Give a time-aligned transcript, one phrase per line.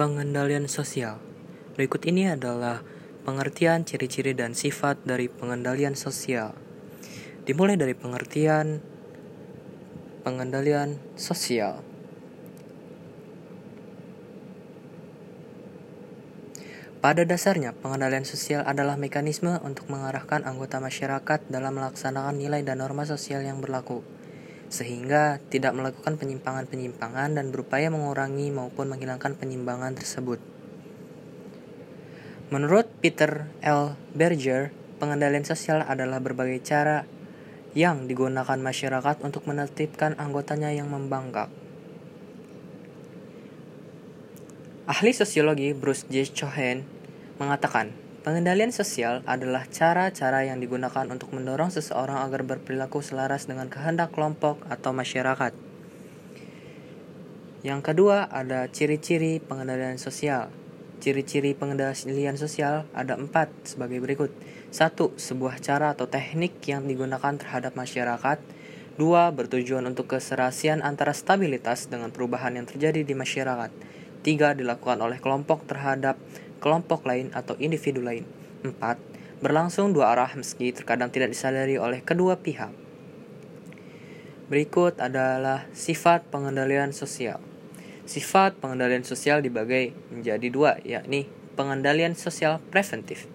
[0.00, 1.20] Pengendalian sosial.
[1.76, 2.80] Berikut ini adalah
[3.28, 6.56] pengertian, ciri-ciri, dan sifat dari pengendalian sosial.
[7.44, 8.80] Dimulai dari pengertian
[10.24, 11.84] pengendalian sosial.
[17.04, 23.04] Pada dasarnya, pengendalian sosial adalah mekanisme untuk mengarahkan anggota masyarakat dalam melaksanakan nilai dan norma
[23.04, 24.00] sosial yang berlaku
[24.70, 30.38] sehingga tidak melakukan penyimpangan-penyimpangan dan berupaya mengurangi maupun menghilangkan penyimpangan tersebut.
[32.54, 33.98] Menurut Peter L.
[34.14, 34.70] Berger,
[35.02, 37.06] pengendalian sosial adalah berbagai cara
[37.74, 41.50] yang digunakan masyarakat untuk menertibkan anggotanya yang membangkang.
[44.90, 46.26] Ahli sosiologi Bruce J.
[46.34, 46.82] Cohen
[47.38, 54.12] mengatakan, Pengendalian sosial adalah cara-cara yang digunakan untuk mendorong seseorang agar berperilaku selaras dengan kehendak
[54.12, 55.56] kelompok atau masyarakat.
[57.64, 60.52] Yang kedua, ada ciri-ciri pengendalian sosial.
[61.00, 64.28] Ciri-ciri pengendalian sosial ada empat sebagai berikut.
[64.68, 68.36] Satu, sebuah cara atau teknik yang digunakan terhadap masyarakat.
[69.00, 73.72] Dua, bertujuan untuk keserasian antara stabilitas dengan perubahan yang terjadi di masyarakat.
[74.20, 76.20] Tiga, dilakukan oleh kelompok terhadap
[76.60, 78.28] kelompok lain atau individu lain.
[78.62, 78.76] 4.
[79.40, 82.70] Berlangsung dua arah meski terkadang tidak disadari oleh kedua pihak.
[84.52, 87.40] Berikut adalah sifat pengendalian sosial.
[88.04, 93.30] Sifat pengendalian sosial dibagi menjadi dua, yakni pengendalian sosial preventif.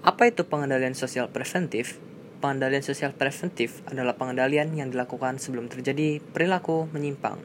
[0.00, 2.00] Apa itu pengendalian sosial preventif?
[2.40, 7.36] Pengendalian sosial preventif adalah pengendalian yang dilakukan sebelum terjadi perilaku menyimpang.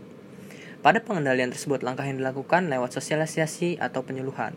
[0.80, 4.56] Pada pengendalian tersebut, langkah yang dilakukan lewat sosialisasi atau penyuluhan.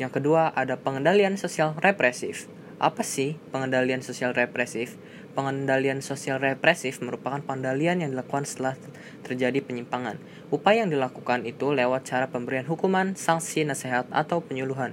[0.00, 2.48] Yang kedua, ada pengendalian sosial represif.
[2.82, 4.98] Apa sih pengendalian sosial represif?
[5.32, 8.76] Pengendalian sosial represif merupakan pengendalian yang dilakukan setelah
[9.24, 10.20] terjadi penyimpangan.
[10.52, 14.92] Upaya yang dilakukan itu lewat cara pemberian hukuman, sanksi, nasihat, atau penyuluhan.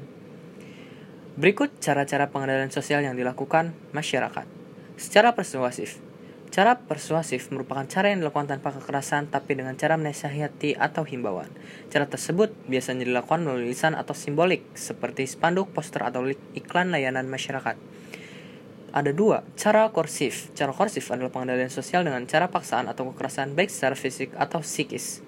[1.36, 4.48] Berikut cara-cara pengendalian sosial yang dilakukan masyarakat.
[5.00, 6.00] Secara persuasif,
[6.50, 11.46] Cara persuasif merupakan cara yang dilakukan tanpa kekerasan tapi dengan cara menasihati atau himbauan.
[11.94, 16.26] Cara tersebut biasanya dilakukan melalui lisan atau simbolik seperti spanduk, poster, atau
[16.58, 17.78] iklan layanan masyarakat.
[18.90, 20.50] Ada dua, cara korsif.
[20.58, 25.22] Cara korsif adalah pengendalian sosial dengan cara paksaan atau kekerasan baik secara fisik atau psikis.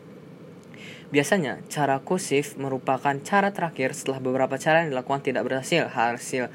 [1.13, 5.85] Biasanya, cara kursif merupakan cara terakhir setelah beberapa cara yang dilakukan tidak berhasil.
[5.85, 6.49] Hasil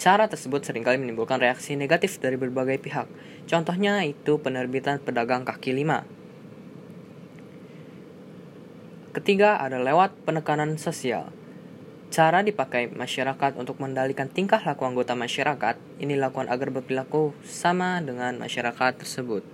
[0.00, 3.04] Cara tersebut sering kali menimbulkan reaksi negatif dari berbagai pihak.
[3.44, 6.08] Contohnya itu penerbitan pedagang kaki lima.
[9.12, 11.28] Ketiga ada lewat penekanan sosial.
[12.08, 18.40] Cara dipakai masyarakat untuk mengendalikan tingkah laku anggota masyarakat ini dilakukan agar berperilaku sama dengan
[18.40, 19.44] masyarakat tersebut.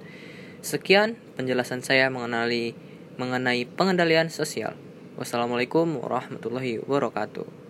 [0.63, 2.79] Sekian penjelasan saya mengenali
[3.19, 4.79] mengenai pengendalian sosial.
[5.19, 7.66] Wassalamualaikum warahmatullahi wabarakatuh.